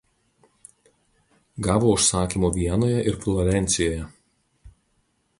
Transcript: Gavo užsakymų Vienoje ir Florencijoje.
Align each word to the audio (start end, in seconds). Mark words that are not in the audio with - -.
Gavo 1.67 1.91
užsakymų 1.97 2.49
Vienoje 2.55 3.03
ir 3.11 3.19
Florencijoje. 3.25 4.07